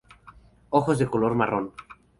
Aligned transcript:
Ojos 0.71 0.97
de 0.97 1.05
color 1.05 1.35
marrón. 1.35 1.73